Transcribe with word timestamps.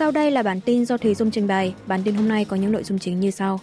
Sau 0.00 0.10
đây 0.10 0.30
là 0.30 0.42
bản 0.42 0.60
tin 0.60 0.84
do 0.84 0.96
Thùy 0.96 1.14
Dung 1.14 1.30
trình 1.30 1.46
bày. 1.46 1.74
Bản 1.86 2.02
tin 2.04 2.14
hôm 2.14 2.28
nay 2.28 2.44
có 2.44 2.56
những 2.56 2.72
nội 2.72 2.84
dung 2.84 2.98
chính 2.98 3.20
như 3.20 3.30
sau. 3.30 3.60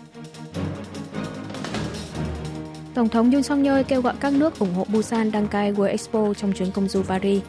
Tổng 2.94 3.10
thống 3.10 3.32
Yoon 3.32 3.44
song 3.44 3.64
yeol 3.64 3.82
kêu 3.88 4.02
gọi 4.02 4.14
các 4.20 4.34
nước 4.34 4.60
ủng 4.60 4.74
hộ 4.74 4.86
Busan 4.94 5.32
đăng 5.32 5.48
cai 5.48 5.74
World 5.74 5.86
Expo 5.88 6.34
trong 6.34 6.54
chuyến 6.54 6.72
công 6.72 6.88
du 6.88 7.04
Paris. 7.04 7.44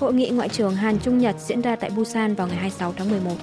Hội 0.00 0.14
nghị 0.14 0.30
Ngoại 0.30 0.48
trưởng 0.48 0.74
Hàn 0.74 0.98
Trung 0.98 1.18
Nhật 1.18 1.36
diễn 1.46 1.60
ra 1.60 1.76
tại 1.76 1.90
Busan 1.90 2.34
vào 2.34 2.46
ngày 2.46 2.56
26 2.56 2.94
tháng 2.96 3.10
11. 3.10 3.34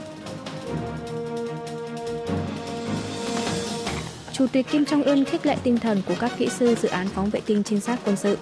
Chủ 4.33 4.47
tịch 4.47 4.67
Kim 4.71 4.83
Jong-un 4.83 5.25
khích 5.25 5.45
lệ 5.45 5.57
tinh 5.63 5.79
thần 5.79 6.01
của 6.07 6.15
các 6.19 6.31
kỹ 6.37 6.49
sư 6.49 6.75
dự 6.81 6.89
án 6.89 7.07
phóng 7.07 7.29
vệ 7.29 7.39
tinh 7.45 7.63
trinh 7.63 7.79
sát 7.79 7.99
quân 8.05 8.15
sự. 8.15 8.37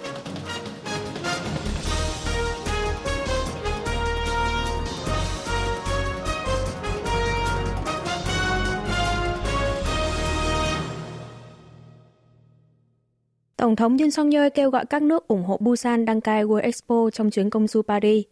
Tổng 13.58 13.76
thống 13.76 13.98
Yoon 13.98 14.10
song 14.10 14.30
yeol 14.30 14.48
kêu 14.54 14.70
gọi 14.70 14.86
các 14.86 15.02
nước 15.02 15.28
ủng 15.28 15.44
hộ 15.44 15.56
Busan 15.60 16.04
đăng 16.04 16.20
cai 16.20 16.44
World 16.44 16.60
Expo 16.60 17.10
trong 17.12 17.30
chuyến 17.30 17.50
công 17.50 17.66
du 17.66 17.82
Paris. 17.82 18.24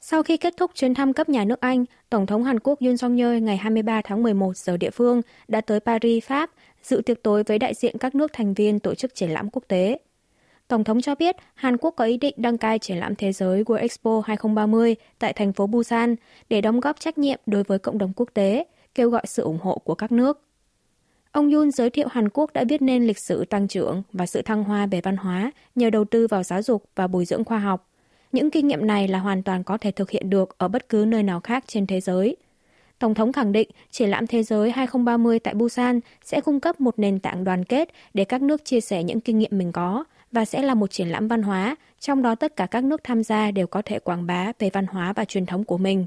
Sau 0.00 0.22
khi 0.22 0.36
kết 0.36 0.54
thúc 0.56 0.70
chuyến 0.74 0.94
thăm 0.94 1.12
cấp 1.12 1.28
nhà 1.28 1.44
nước 1.44 1.60
Anh, 1.60 1.84
Tổng 2.10 2.26
thống 2.26 2.44
Hàn 2.44 2.60
Quốc 2.60 2.80
Yoon 2.80 2.96
song 2.96 3.16
yeol 3.16 3.38
ngày 3.38 3.56
23 3.56 4.00
tháng 4.04 4.22
11 4.22 4.56
giờ 4.56 4.76
địa 4.76 4.90
phương 4.90 5.22
đã 5.48 5.60
tới 5.60 5.80
Paris, 5.80 6.24
Pháp, 6.24 6.50
dự 6.82 7.02
tiệc 7.06 7.22
tối 7.22 7.42
với 7.46 7.58
đại 7.58 7.74
diện 7.74 7.98
các 7.98 8.14
nước 8.14 8.32
thành 8.32 8.54
viên 8.54 8.78
tổ 8.78 8.94
chức 8.94 9.14
triển 9.14 9.30
lãm 9.30 9.50
quốc 9.50 9.62
tế. 9.68 9.98
Tổng 10.68 10.84
thống 10.84 11.00
cho 11.00 11.14
biết 11.14 11.36
Hàn 11.54 11.76
Quốc 11.76 11.90
có 11.90 12.04
ý 12.04 12.16
định 12.16 12.34
đăng 12.36 12.58
cai 12.58 12.78
triển 12.78 12.98
lãm 12.98 13.14
thế 13.14 13.32
giới 13.32 13.62
World 13.62 13.80
Expo 13.80 14.22
2030 14.26 14.96
tại 15.18 15.32
thành 15.32 15.52
phố 15.52 15.66
Busan 15.66 16.16
để 16.48 16.60
đóng 16.60 16.80
góp 16.80 17.00
trách 17.00 17.18
nhiệm 17.18 17.40
đối 17.46 17.62
với 17.62 17.78
cộng 17.78 17.98
đồng 17.98 18.12
quốc 18.16 18.28
tế, 18.34 18.64
kêu 18.94 19.10
gọi 19.10 19.22
sự 19.26 19.42
ủng 19.42 19.58
hộ 19.62 19.78
của 19.78 19.94
các 19.94 20.12
nước. 20.12 20.43
Ông 21.34 21.52
Yun 21.52 21.70
giới 21.70 21.90
thiệu 21.90 22.08
Hàn 22.10 22.28
Quốc 22.28 22.52
đã 22.52 22.64
viết 22.68 22.82
nên 22.82 23.06
lịch 23.06 23.18
sử 23.18 23.44
tăng 23.44 23.68
trưởng 23.68 24.02
và 24.12 24.26
sự 24.26 24.42
thăng 24.42 24.64
hoa 24.64 24.86
về 24.86 25.00
văn 25.00 25.16
hóa 25.16 25.50
nhờ 25.74 25.90
đầu 25.90 26.04
tư 26.04 26.26
vào 26.26 26.42
giáo 26.42 26.62
dục 26.62 26.84
và 26.96 27.06
bồi 27.06 27.24
dưỡng 27.24 27.44
khoa 27.44 27.58
học. 27.58 27.88
Những 28.32 28.50
kinh 28.50 28.68
nghiệm 28.68 28.86
này 28.86 29.08
là 29.08 29.18
hoàn 29.18 29.42
toàn 29.42 29.64
có 29.64 29.78
thể 29.78 29.90
thực 29.90 30.10
hiện 30.10 30.30
được 30.30 30.58
ở 30.58 30.68
bất 30.68 30.88
cứ 30.88 31.04
nơi 31.08 31.22
nào 31.22 31.40
khác 31.40 31.64
trên 31.66 31.86
thế 31.86 32.00
giới. 32.00 32.36
Tổng 32.98 33.14
thống 33.14 33.32
khẳng 33.32 33.52
định 33.52 33.68
triển 33.90 34.10
lãm 34.10 34.26
thế 34.26 34.42
giới 34.42 34.70
2030 34.70 35.38
tại 35.38 35.54
Busan 35.54 36.00
sẽ 36.24 36.40
cung 36.40 36.60
cấp 36.60 36.80
một 36.80 36.98
nền 36.98 37.18
tảng 37.18 37.44
đoàn 37.44 37.64
kết 37.64 37.88
để 38.14 38.24
các 38.24 38.42
nước 38.42 38.64
chia 38.64 38.80
sẻ 38.80 39.02
những 39.02 39.20
kinh 39.20 39.38
nghiệm 39.38 39.58
mình 39.58 39.72
có 39.72 40.04
và 40.32 40.44
sẽ 40.44 40.62
là 40.62 40.74
một 40.74 40.90
triển 40.90 41.08
lãm 41.08 41.28
văn 41.28 41.42
hóa, 41.42 41.76
trong 42.00 42.22
đó 42.22 42.34
tất 42.34 42.56
cả 42.56 42.66
các 42.66 42.84
nước 42.84 43.04
tham 43.04 43.22
gia 43.22 43.50
đều 43.50 43.66
có 43.66 43.82
thể 43.82 43.98
quảng 43.98 44.26
bá 44.26 44.52
về 44.58 44.70
văn 44.72 44.86
hóa 44.86 45.12
và 45.12 45.24
truyền 45.24 45.46
thống 45.46 45.64
của 45.64 45.78
mình. 45.78 46.06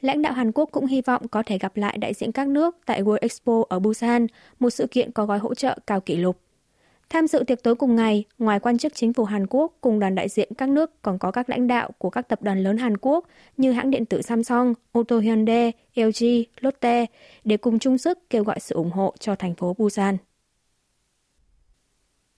Lãnh 0.00 0.22
đạo 0.22 0.32
Hàn 0.32 0.52
Quốc 0.52 0.68
cũng 0.72 0.86
hy 0.86 1.02
vọng 1.02 1.28
có 1.28 1.42
thể 1.46 1.58
gặp 1.58 1.76
lại 1.76 1.98
đại 1.98 2.14
diện 2.14 2.32
các 2.32 2.48
nước 2.48 2.76
tại 2.86 3.02
World 3.02 3.18
Expo 3.20 3.62
ở 3.68 3.78
Busan, 3.78 4.26
một 4.58 4.70
sự 4.70 4.86
kiện 4.86 5.12
có 5.12 5.26
gói 5.26 5.38
hỗ 5.38 5.54
trợ 5.54 5.78
cao 5.86 6.00
kỷ 6.00 6.16
lục. 6.16 6.36
Tham 7.08 7.26
dự 7.26 7.44
tiệc 7.46 7.62
tối 7.62 7.74
cùng 7.74 7.96
ngày, 7.96 8.24
ngoài 8.38 8.60
quan 8.60 8.78
chức 8.78 8.94
chính 8.94 9.12
phủ 9.12 9.24
Hàn 9.24 9.46
Quốc 9.50 9.72
cùng 9.80 9.98
đoàn 9.98 10.14
đại 10.14 10.28
diện 10.28 10.54
các 10.58 10.68
nước 10.68 11.02
còn 11.02 11.18
có 11.18 11.30
các 11.30 11.50
lãnh 11.50 11.66
đạo 11.66 11.90
của 11.98 12.10
các 12.10 12.28
tập 12.28 12.42
đoàn 12.42 12.62
lớn 12.62 12.78
Hàn 12.78 12.96
Quốc 12.96 13.26
như 13.56 13.72
hãng 13.72 13.90
điện 13.90 14.06
tử 14.06 14.22
Samsung, 14.22 14.74
ô 14.92 15.02
tô 15.02 15.18
Hyundai, 15.18 15.72
LG, 15.94 16.26
Lotte 16.60 17.06
để 17.44 17.56
cùng 17.56 17.78
chung 17.78 17.98
sức 17.98 18.30
kêu 18.30 18.44
gọi 18.44 18.60
sự 18.60 18.74
ủng 18.74 18.90
hộ 18.90 19.14
cho 19.18 19.34
thành 19.34 19.54
phố 19.54 19.74
Busan. 19.78 20.16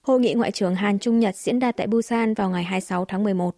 Hội 0.01 0.19
nghị 0.19 0.33
Ngoại 0.33 0.51
trưởng 0.51 0.75
Hàn 0.75 0.99
Trung 0.99 1.19
Nhật 1.19 1.35
diễn 1.35 1.59
ra 1.59 1.71
tại 1.71 1.87
Busan 1.87 2.33
vào 2.33 2.49
ngày 2.49 2.63
26 2.63 3.05
tháng 3.05 3.23
11. 3.23 3.55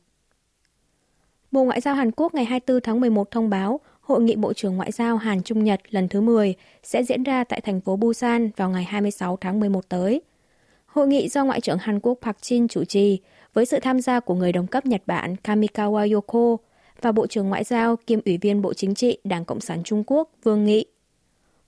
Bộ 1.51 1.63
Ngoại 1.63 1.81
giao 1.81 1.95
Hàn 1.95 2.11
Quốc 2.11 2.33
ngày 2.33 2.45
24 2.45 2.81
tháng 2.81 2.99
11 2.99 3.31
thông 3.31 3.49
báo 3.49 3.79
Hội 4.05 4.21
nghị 4.21 4.35
Bộ 4.35 4.53
trưởng 4.53 4.75
Ngoại 4.75 4.91
giao 4.91 5.17
Hàn 5.17 5.41
Trung 5.41 5.63
Nhật 5.63 5.81
lần 5.89 6.07
thứ 6.07 6.21
10 6.21 6.55
sẽ 6.83 7.03
diễn 7.03 7.23
ra 7.23 7.43
tại 7.43 7.61
thành 7.61 7.81
phố 7.81 7.95
Busan 7.95 8.49
vào 8.57 8.69
ngày 8.69 8.83
26 8.83 9.37
tháng 9.41 9.59
11 9.59 9.89
tới. 9.89 10.21
Hội 10.85 11.07
nghị 11.07 11.29
do 11.29 11.45
Ngoại 11.45 11.61
trưởng 11.61 11.77
Hàn 11.77 11.99
Quốc 11.99 12.17
Park 12.21 12.37
Jin 12.37 12.67
chủ 12.67 12.83
trì 12.83 13.19
với 13.53 13.65
sự 13.65 13.79
tham 13.79 14.01
gia 14.01 14.19
của 14.19 14.33
người 14.33 14.51
đồng 14.51 14.67
cấp 14.67 14.85
Nhật 14.85 15.01
Bản 15.05 15.35
Kamikawa 15.43 16.13
Yoko 16.13 16.57
và 17.01 17.11
Bộ 17.11 17.27
trưởng 17.27 17.49
Ngoại 17.49 17.63
giao 17.63 17.95
kiêm 17.95 18.19
Ủy 18.25 18.37
viên 18.37 18.61
Bộ 18.61 18.73
Chính 18.73 18.95
trị 18.95 19.17
Đảng 19.23 19.45
Cộng 19.45 19.59
sản 19.59 19.83
Trung 19.83 20.03
Quốc 20.07 20.29
Vương 20.43 20.65
Nghị. 20.65 20.85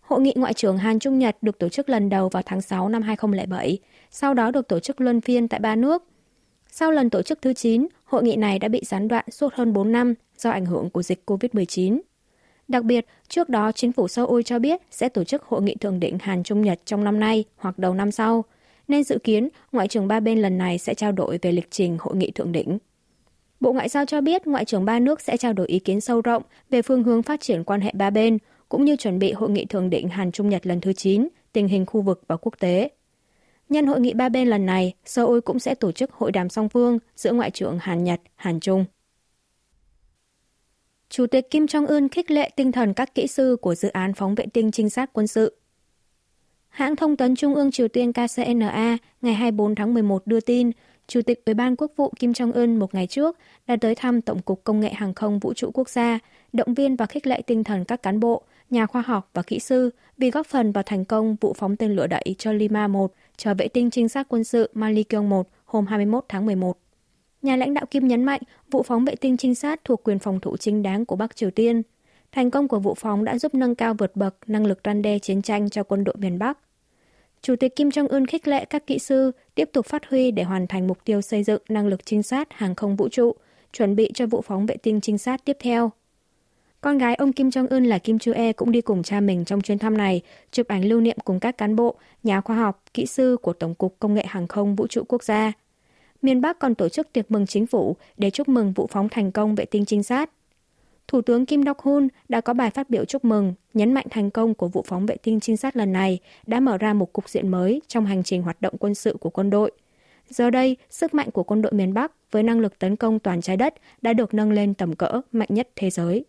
Hội 0.01 0.21
nghị 0.21 0.33
Ngoại 0.35 0.53
trưởng 0.53 0.77
Hàn 0.77 0.99
Trung 0.99 1.19
Nhật 1.19 1.37
được 1.41 1.59
tổ 1.59 1.69
chức 1.69 1.89
lần 1.89 2.09
đầu 2.09 2.29
vào 2.29 2.43
tháng 2.45 2.61
6 2.61 2.89
năm 2.89 3.01
2007, 3.01 3.77
sau 4.11 4.33
đó 4.33 4.51
được 4.51 4.67
tổ 4.67 4.79
chức 4.79 5.01
luân 5.01 5.21
phiên 5.21 5.47
tại 5.47 5.59
ba 5.59 5.75
nước. 5.75 6.03
Sau 6.71 6.91
lần 6.91 7.09
tổ 7.09 7.21
chức 7.21 7.41
thứ 7.41 7.53
9, 7.53 7.87
hội 8.03 8.23
nghị 8.23 8.35
này 8.35 8.59
đã 8.59 8.67
bị 8.67 8.81
gián 8.85 9.07
đoạn 9.07 9.25
suốt 9.31 9.53
hơn 9.53 9.73
4 9.73 9.91
năm 9.91 10.13
do 10.37 10.49
ảnh 10.49 10.65
hưởng 10.65 10.89
của 10.89 11.03
dịch 11.03 11.23
COVID-19. 11.25 11.99
Đặc 12.67 12.83
biệt, 12.83 13.05
trước 13.27 13.49
đó 13.49 13.71
chính 13.71 13.91
phủ 13.91 14.07
Seoul 14.07 14.41
cho 14.41 14.59
biết 14.59 14.81
sẽ 14.91 15.09
tổ 15.09 15.23
chức 15.23 15.43
hội 15.43 15.61
nghị 15.61 15.75
thượng 15.75 15.99
đỉnh 15.99 16.17
Hàn 16.19 16.43
Trung 16.43 16.61
Nhật 16.61 16.79
trong 16.85 17.03
năm 17.03 17.19
nay 17.19 17.43
hoặc 17.57 17.79
đầu 17.79 17.93
năm 17.93 18.11
sau, 18.11 18.43
nên 18.87 19.03
dự 19.03 19.17
kiến 19.23 19.49
ngoại 19.71 19.87
trưởng 19.87 20.07
ba 20.07 20.19
bên 20.19 20.41
lần 20.41 20.57
này 20.57 20.77
sẽ 20.77 20.93
trao 20.93 21.11
đổi 21.11 21.39
về 21.41 21.51
lịch 21.51 21.71
trình 21.71 21.97
hội 21.99 22.15
nghị 22.15 22.31
thượng 22.31 22.51
đỉnh. 22.51 22.77
Bộ 23.59 23.73
Ngoại 23.73 23.89
giao 23.89 24.05
cho 24.05 24.21
biết 24.21 24.47
ngoại 24.47 24.65
trưởng 24.65 24.85
ba 24.85 24.99
nước 24.99 25.21
sẽ 25.21 25.37
trao 25.37 25.53
đổi 25.53 25.67
ý 25.67 25.79
kiến 25.79 26.01
sâu 26.01 26.21
rộng 26.21 26.43
về 26.69 26.81
phương 26.81 27.03
hướng 27.03 27.23
phát 27.23 27.41
triển 27.41 27.63
quan 27.63 27.81
hệ 27.81 27.91
ba 27.93 28.09
bên, 28.09 28.37
cũng 28.69 28.85
như 28.85 28.95
chuẩn 28.95 29.19
bị 29.19 29.31
hội 29.31 29.49
nghị 29.49 29.65
thượng 29.65 29.89
đỉnh 29.89 30.09
Hàn 30.09 30.31
Trung 30.31 30.49
Nhật 30.49 30.67
lần 30.67 30.81
thứ 30.81 30.93
9, 30.93 31.27
tình 31.53 31.67
hình 31.67 31.85
khu 31.85 32.01
vực 32.01 32.21
và 32.27 32.37
quốc 32.37 32.53
tế. 32.59 32.89
Nhân 33.69 33.85
hội 33.85 33.99
nghị 33.99 34.13
ba 34.13 34.29
bên 34.29 34.47
lần 34.47 34.65
này, 34.65 34.93
Seoul 35.05 35.39
cũng 35.39 35.59
sẽ 35.59 35.75
tổ 35.75 35.91
chức 35.91 36.11
hội 36.11 36.31
đàm 36.31 36.49
song 36.49 36.69
phương 36.69 36.99
giữa 37.15 37.31
ngoại 37.31 37.51
trưởng 37.51 37.77
Hàn 37.81 38.03
Nhật, 38.03 38.21
Hàn 38.35 38.59
Trung. 38.59 38.85
Chủ 41.09 41.27
tịch 41.27 41.49
Kim 41.49 41.65
Jong-un 41.65 42.07
khích 42.11 42.31
lệ 42.31 42.49
tinh 42.55 42.71
thần 42.71 42.93
các 42.93 43.15
kỹ 43.15 43.27
sư 43.27 43.57
của 43.61 43.75
dự 43.75 43.89
án 43.89 44.13
phóng 44.13 44.35
vệ 44.35 44.45
tinh 44.53 44.71
trinh 44.71 44.89
sát 44.89 45.09
quân 45.13 45.27
sự. 45.27 45.55
Hãng 46.69 46.95
thông 46.95 47.17
tấn 47.17 47.35
Trung 47.35 47.55
ương 47.55 47.71
Triều 47.71 47.87
Tiên 47.87 48.11
KCNA 48.13 48.97
ngày 49.21 49.33
24 49.33 49.75
tháng 49.75 49.93
11 49.93 50.27
đưa 50.27 50.39
tin, 50.39 50.71
Chủ 51.07 51.21
tịch 51.21 51.45
Ủy 51.45 51.53
ban 51.53 51.75
Quốc 51.75 51.91
vụ 51.95 52.13
Kim 52.19 52.31
Jong-un 52.31 52.79
một 52.79 52.95
ngày 52.95 53.07
trước 53.07 53.37
đã 53.67 53.75
tới 53.81 53.95
thăm 53.95 54.21
Tổng 54.21 54.41
cục 54.41 54.63
Công 54.63 54.79
nghệ 54.79 54.93
Hàng 54.93 55.13
không 55.13 55.39
Vũ 55.39 55.53
trụ 55.53 55.71
Quốc 55.73 55.89
gia, 55.89 56.19
động 56.53 56.73
viên 56.73 56.95
và 56.95 57.05
khích 57.05 57.27
lệ 57.27 57.41
tinh 57.41 57.63
thần 57.63 57.85
các 57.85 58.03
cán 58.03 58.19
bộ, 58.19 58.43
nhà 58.69 58.85
khoa 58.85 59.01
học 59.01 59.29
và 59.33 59.41
kỹ 59.41 59.59
sư 59.59 59.89
vì 60.17 60.31
góp 60.31 60.47
phần 60.47 60.71
vào 60.71 60.83
thành 60.83 61.05
công 61.05 61.35
vụ 61.41 61.53
phóng 61.53 61.75
tên 61.75 61.95
lửa 61.95 62.07
đẩy 62.07 62.35
cho 62.37 62.51
Lima 62.51 62.87
1, 62.87 63.13
cho 63.37 63.53
vệ 63.53 63.67
tinh 63.67 63.89
trinh 63.89 64.09
sát 64.09 64.27
quân 64.29 64.43
sự 64.43 64.69
Malikyong 64.73 65.29
1 65.29 65.49
hôm 65.65 65.85
21 65.85 66.25
tháng 66.29 66.45
11. 66.45 66.77
Nhà 67.41 67.55
lãnh 67.55 67.73
đạo 67.73 67.85
Kim 67.91 68.07
nhấn 68.07 68.23
mạnh 68.23 68.41
vụ 68.71 68.83
phóng 68.83 69.05
vệ 69.05 69.15
tinh 69.15 69.37
trinh 69.37 69.55
sát 69.55 69.83
thuộc 69.83 70.03
quyền 70.03 70.19
phòng 70.19 70.39
thủ 70.39 70.57
chính 70.57 70.83
đáng 70.83 71.05
của 71.05 71.15
Bắc 71.15 71.35
Triều 71.35 71.51
Tiên. 71.51 71.81
Thành 72.31 72.51
công 72.51 72.67
của 72.67 72.79
vụ 72.79 72.93
phóng 72.93 73.23
đã 73.23 73.37
giúp 73.37 73.55
nâng 73.55 73.75
cao 73.75 73.93
vượt 73.93 74.15
bậc 74.15 74.35
năng 74.47 74.65
lực 74.65 74.79
răn 74.83 75.01
đe 75.01 75.19
chiến 75.19 75.41
tranh 75.41 75.69
cho 75.69 75.83
quân 75.83 76.03
đội 76.03 76.15
miền 76.17 76.39
Bắc. 76.39 76.57
Chủ 77.41 77.55
tịch 77.55 77.75
Kim 77.75 77.89
Jong-un 77.89 78.25
khích 78.25 78.47
lệ 78.47 78.65
các 78.65 78.87
kỹ 78.87 78.99
sư 78.99 79.31
tiếp 79.55 79.69
tục 79.73 79.85
phát 79.85 80.09
huy 80.09 80.31
để 80.31 80.43
hoàn 80.43 80.67
thành 80.67 80.87
mục 80.87 80.97
tiêu 81.05 81.21
xây 81.21 81.43
dựng 81.43 81.61
năng 81.69 81.87
lực 81.87 82.05
trinh 82.05 82.23
sát 82.23 82.47
hàng 82.51 82.75
không 82.75 82.95
vũ 82.95 83.09
trụ, 83.09 83.35
chuẩn 83.73 83.95
bị 83.95 84.11
cho 84.13 84.27
vụ 84.27 84.41
phóng 84.41 84.65
vệ 84.65 84.77
tinh 84.77 85.01
trinh 85.01 85.17
sát 85.17 85.45
tiếp 85.45 85.57
theo. 85.59 85.91
Con 86.81 86.97
gái 86.97 87.15
ông 87.15 87.33
Kim 87.33 87.49
Jong-un 87.49 87.87
là 87.87 87.97
Kim 87.97 88.19
Chu-e 88.19 88.53
cũng 88.53 88.71
đi 88.71 88.81
cùng 88.81 89.03
cha 89.03 89.19
mình 89.19 89.45
trong 89.45 89.61
chuyến 89.61 89.79
thăm 89.79 89.97
này, 89.97 90.21
chụp 90.51 90.67
ảnh 90.67 90.85
lưu 90.85 91.01
niệm 91.01 91.17
cùng 91.25 91.39
các 91.39 91.57
cán 91.57 91.75
bộ, 91.75 91.95
nhà 92.23 92.41
khoa 92.41 92.55
học, 92.55 92.83
kỹ 92.93 93.05
sư 93.05 93.37
của 93.41 93.53
Tổng 93.53 93.75
cục 93.75 93.95
Công 93.99 94.13
nghệ 94.13 94.25
Hàng 94.27 94.47
không 94.47 94.75
Vũ 94.75 94.87
trụ 94.87 95.03
Quốc 95.07 95.23
gia– 95.23 95.51
miền 96.21 96.41
Bắc 96.41 96.59
còn 96.59 96.75
tổ 96.75 96.89
chức 96.89 97.13
tiệc 97.13 97.31
mừng 97.31 97.45
chính 97.45 97.67
phủ 97.67 97.95
để 98.17 98.29
chúc 98.29 98.49
mừng 98.49 98.73
vụ 98.73 98.87
phóng 98.87 99.09
thành 99.09 99.31
công 99.31 99.55
vệ 99.55 99.65
tinh 99.65 99.85
trinh 99.85 100.03
sát. 100.03 100.29
Thủ 101.07 101.21
tướng 101.21 101.45
Kim 101.45 101.61
Dok-hun 101.61 102.07
đã 102.29 102.41
có 102.41 102.53
bài 102.53 102.69
phát 102.69 102.89
biểu 102.89 103.05
chúc 103.05 103.25
mừng, 103.25 103.53
nhấn 103.73 103.93
mạnh 103.93 104.05
thành 104.09 104.31
công 104.31 104.53
của 104.53 104.67
vụ 104.67 104.83
phóng 104.87 105.05
vệ 105.05 105.17
tinh 105.17 105.39
trinh 105.39 105.57
sát 105.57 105.75
lần 105.75 105.91
này 105.91 106.19
đã 106.47 106.59
mở 106.59 106.77
ra 106.77 106.93
một 106.93 107.13
cục 107.13 107.29
diện 107.29 107.47
mới 107.47 107.81
trong 107.87 108.05
hành 108.05 108.23
trình 108.23 108.41
hoạt 108.41 108.61
động 108.61 108.77
quân 108.77 108.95
sự 108.95 109.17
của 109.19 109.29
quân 109.29 109.49
đội. 109.49 109.71
Giờ 110.29 110.49
đây, 110.49 110.77
sức 110.89 111.13
mạnh 111.13 111.31
của 111.31 111.43
quân 111.43 111.61
đội 111.61 111.71
miền 111.71 111.93
Bắc 111.93 112.11
với 112.31 112.43
năng 112.43 112.59
lực 112.59 112.79
tấn 112.79 112.95
công 112.95 113.19
toàn 113.19 113.41
trái 113.41 113.57
đất 113.57 113.73
đã 114.01 114.13
được 114.13 114.33
nâng 114.33 114.51
lên 114.51 114.73
tầm 114.73 114.95
cỡ 114.95 115.21
mạnh 115.31 115.49
nhất 115.51 115.69
thế 115.75 115.89
giới. 115.89 116.25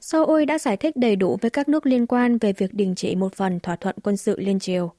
Seoul 0.00 0.44
đã 0.44 0.58
giải 0.58 0.76
thích 0.76 0.96
đầy 0.96 1.16
đủ 1.16 1.38
với 1.40 1.50
các 1.50 1.68
nước 1.68 1.86
liên 1.86 2.06
quan 2.06 2.38
về 2.38 2.52
việc 2.52 2.74
đình 2.74 2.94
chỉ 2.94 3.16
một 3.16 3.34
phần 3.34 3.60
thỏa 3.60 3.76
thuận 3.76 3.96
quân 4.02 4.16
sự 4.16 4.40
liên 4.40 4.58
triều. 4.58 4.92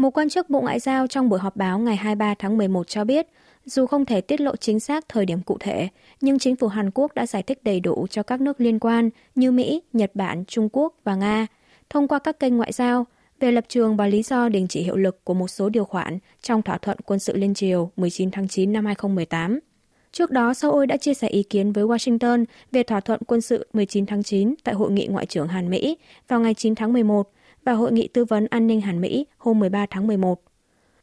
Một 0.00 0.10
quan 0.10 0.28
chức 0.28 0.50
Bộ 0.50 0.60
Ngoại 0.60 0.80
giao 0.80 1.06
trong 1.06 1.28
buổi 1.28 1.38
họp 1.38 1.56
báo 1.56 1.78
ngày 1.78 1.96
23 1.96 2.34
tháng 2.38 2.56
11 2.56 2.88
cho 2.88 3.04
biết, 3.04 3.26
dù 3.64 3.86
không 3.86 4.04
thể 4.04 4.20
tiết 4.20 4.40
lộ 4.40 4.56
chính 4.56 4.80
xác 4.80 5.08
thời 5.08 5.26
điểm 5.26 5.42
cụ 5.42 5.56
thể, 5.60 5.88
nhưng 6.20 6.38
chính 6.38 6.56
phủ 6.56 6.68
Hàn 6.68 6.90
Quốc 6.90 7.14
đã 7.14 7.26
giải 7.26 7.42
thích 7.42 7.64
đầy 7.64 7.80
đủ 7.80 8.06
cho 8.10 8.22
các 8.22 8.40
nước 8.40 8.60
liên 8.60 8.78
quan 8.78 9.10
như 9.34 9.50
Mỹ, 9.52 9.82
Nhật 9.92 10.10
Bản, 10.14 10.44
Trung 10.44 10.68
Quốc 10.72 10.94
và 11.04 11.14
Nga, 11.14 11.46
thông 11.90 12.08
qua 12.08 12.18
các 12.18 12.40
kênh 12.40 12.56
ngoại 12.56 12.72
giao, 12.72 13.06
về 13.40 13.52
lập 13.52 13.64
trường 13.68 13.96
và 13.96 14.06
lý 14.06 14.22
do 14.22 14.48
đình 14.48 14.68
chỉ 14.68 14.82
hiệu 14.82 14.96
lực 14.96 15.24
của 15.24 15.34
một 15.34 15.48
số 15.48 15.68
điều 15.68 15.84
khoản 15.84 16.18
trong 16.42 16.62
thỏa 16.62 16.78
thuận 16.78 16.98
quân 17.04 17.18
sự 17.18 17.36
liên 17.36 17.54
triều 17.54 17.90
19 17.96 18.30
tháng 18.30 18.48
9 18.48 18.72
năm 18.72 18.86
2018. 18.86 19.60
Trước 20.12 20.30
đó, 20.30 20.54
Seoul 20.54 20.86
đã 20.86 20.96
chia 20.96 21.14
sẻ 21.14 21.28
ý 21.28 21.42
kiến 21.42 21.72
với 21.72 21.84
Washington 21.84 22.44
về 22.72 22.82
thỏa 22.82 23.00
thuận 23.00 23.20
quân 23.26 23.40
sự 23.40 23.66
19 23.72 24.06
tháng 24.06 24.22
9 24.22 24.54
tại 24.64 24.74
Hội 24.74 24.90
nghị 24.90 25.06
Ngoại 25.06 25.26
trưởng 25.26 25.48
Hàn 25.48 25.70
Mỹ 25.70 25.96
vào 26.28 26.40
ngày 26.40 26.54
9 26.54 26.74
tháng 26.74 26.92
11 26.92 27.30
và 27.64 27.72
Hội 27.72 27.92
nghị 27.92 28.08
tư 28.08 28.24
vấn 28.24 28.46
an 28.46 28.66
ninh 28.66 28.80
Hàn 28.80 29.00
Mỹ 29.00 29.26
hôm 29.38 29.58
13 29.58 29.86
tháng 29.90 30.06
11. 30.06 30.42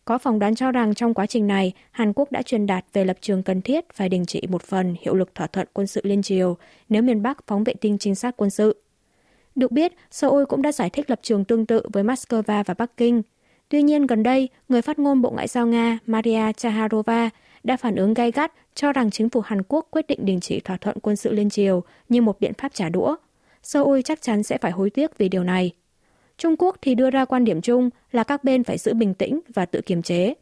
Có 0.05 0.17
phỏng 0.17 0.39
đoán 0.39 0.55
cho 0.55 0.71
rằng 0.71 0.93
trong 0.93 1.13
quá 1.13 1.25
trình 1.25 1.47
này, 1.47 1.73
Hàn 1.91 2.13
Quốc 2.13 2.31
đã 2.31 2.41
truyền 2.41 2.65
đạt 2.65 2.85
về 2.93 3.05
lập 3.05 3.17
trường 3.21 3.43
cần 3.43 3.61
thiết 3.61 3.85
phải 3.93 4.09
đình 4.09 4.25
chỉ 4.25 4.41
một 4.49 4.63
phần 4.63 4.95
hiệu 5.01 5.15
lực 5.15 5.35
thỏa 5.35 5.47
thuận 5.47 5.67
quân 5.73 5.87
sự 5.87 6.01
liên 6.03 6.21
triều 6.21 6.57
nếu 6.89 7.01
miền 7.01 7.21
Bắc 7.21 7.47
phóng 7.47 7.63
vệ 7.63 7.73
tinh 7.73 7.97
trinh 7.97 8.15
sát 8.15 8.37
quân 8.37 8.49
sự. 8.49 8.81
Được 9.55 9.71
biết, 9.71 9.93
Seoul 10.11 10.43
cũng 10.45 10.61
đã 10.61 10.71
giải 10.71 10.89
thích 10.89 11.09
lập 11.09 11.19
trường 11.23 11.45
tương 11.45 11.65
tự 11.65 11.81
với 11.93 12.03
Moscow 12.03 12.41
và 12.41 12.73
Bắc 12.77 12.97
Kinh. 12.97 13.21
Tuy 13.69 13.83
nhiên, 13.83 14.07
gần 14.07 14.23
đây, 14.23 14.49
người 14.69 14.81
phát 14.81 14.99
ngôn 14.99 15.21
Bộ 15.21 15.29
Ngoại 15.29 15.47
giao 15.47 15.67
Nga 15.67 15.99
Maria 16.05 16.53
Chaharova 16.57 17.29
đã 17.63 17.77
phản 17.77 17.95
ứng 17.95 18.13
gay 18.13 18.31
gắt 18.31 18.53
cho 18.75 18.93
rằng 18.93 19.11
chính 19.11 19.29
phủ 19.29 19.41
Hàn 19.41 19.63
Quốc 19.63 19.87
quyết 19.91 20.07
định 20.07 20.25
đình 20.25 20.39
chỉ 20.39 20.59
thỏa 20.59 20.77
thuận 20.77 20.99
quân 20.99 21.15
sự 21.15 21.31
liên 21.31 21.49
triều 21.49 21.83
như 22.09 22.21
một 22.21 22.39
biện 22.39 22.53
pháp 22.53 22.73
trả 22.73 22.89
đũa. 22.89 23.15
Seoul 23.63 24.01
chắc 24.01 24.21
chắn 24.21 24.43
sẽ 24.43 24.57
phải 24.57 24.71
hối 24.71 24.89
tiếc 24.89 25.17
vì 25.17 25.29
điều 25.29 25.43
này. 25.43 25.71
Trung 26.37 26.55
Quốc 26.57 26.77
thì 26.81 26.95
đưa 26.95 27.09
ra 27.09 27.25
quan 27.25 27.43
điểm 27.45 27.61
chung 27.61 27.89
là 28.11 28.23
các 28.23 28.43
bên 28.43 28.63
phải 28.63 28.77
giữ 28.77 28.93
bình 28.93 29.13
tĩnh 29.13 29.39
và 29.53 29.65
tự 29.65 29.81
kiềm 29.81 30.01
chế. 30.01 30.33